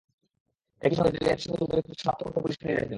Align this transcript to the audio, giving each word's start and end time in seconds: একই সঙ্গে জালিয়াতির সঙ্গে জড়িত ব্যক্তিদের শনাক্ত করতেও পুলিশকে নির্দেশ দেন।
একই 0.85 0.95
সঙ্গে 0.97 1.09
জালিয়াতির 1.15 1.45
সঙ্গে 1.45 1.57
জড়িত 1.61 1.71
ব্যক্তিদের 1.75 2.01
শনাক্ত 2.01 2.21
করতেও 2.23 2.43
পুলিশকে 2.45 2.63
নির্দেশ 2.65 2.77
দেন। 2.85 2.89